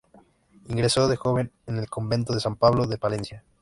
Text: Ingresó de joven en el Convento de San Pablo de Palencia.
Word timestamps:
Ingresó 0.67 1.07
de 1.07 1.15
joven 1.15 1.51
en 1.67 1.77
el 1.77 1.87
Convento 1.87 2.33
de 2.33 2.39
San 2.39 2.55
Pablo 2.55 2.87
de 2.87 2.97
Palencia. 2.97 3.43